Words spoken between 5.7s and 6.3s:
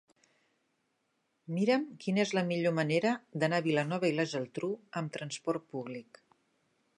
públic.